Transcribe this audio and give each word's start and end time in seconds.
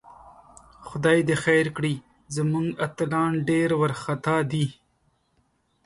خدای 0.87 1.19
دې 1.27 1.35
خیر 1.43 1.65
کړي، 1.77 1.95
زموږ 2.35 2.67
اتلان 2.85 3.31
ډېر 3.49 3.69
وارخطاء 3.79 4.41
دي 4.51 4.65